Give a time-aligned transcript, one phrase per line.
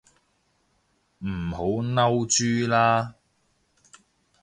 [1.19, 3.13] 唔好嬲豬啦